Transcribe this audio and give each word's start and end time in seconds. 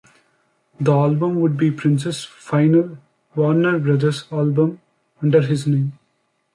The 0.79 0.91
album 0.91 1.39
would 1.41 1.57
be 1.57 1.69
Prince's 1.69 2.23
final 2.25 2.97
Warner 3.35 3.77
Brothers 3.77 4.23
album 4.31 4.81
under 5.21 5.43
his 5.43 5.67
name. 5.67 5.99